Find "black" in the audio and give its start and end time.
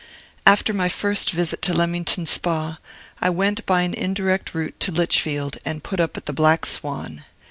6.33-6.65